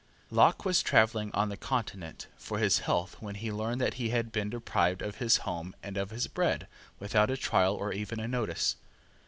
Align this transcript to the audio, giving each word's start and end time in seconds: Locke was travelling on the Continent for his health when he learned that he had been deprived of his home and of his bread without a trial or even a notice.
Locke 0.31 0.65
was 0.65 0.81
travelling 0.81 1.29
on 1.35 1.49
the 1.49 1.55
Continent 1.57 2.25
for 2.35 2.57
his 2.57 2.79
health 2.79 3.17
when 3.19 3.35
he 3.35 3.51
learned 3.51 3.79
that 3.81 3.93
he 4.01 4.09
had 4.09 4.31
been 4.31 4.49
deprived 4.49 5.03
of 5.03 5.17
his 5.17 5.37
home 5.45 5.75
and 5.83 5.95
of 5.95 6.09
his 6.09 6.25
bread 6.25 6.65
without 6.97 7.29
a 7.29 7.37
trial 7.37 7.75
or 7.75 7.93
even 7.93 8.19
a 8.19 8.27
notice. 8.27 8.77